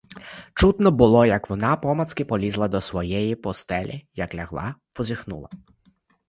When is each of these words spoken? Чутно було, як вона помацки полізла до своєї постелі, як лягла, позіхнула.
Чутно 0.55 0.91
було, 0.91 1.25
як 1.25 1.49
вона 1.49 1.75
помацки 1.75 2.25
полізла 2.25 2.67
до 2.67 2.81
своєї 2.81 3.35
постелі, 3.35 4.07
як 4.15 4.35
лягла, 4.35 4.75
позіхнула. 4.93 5.49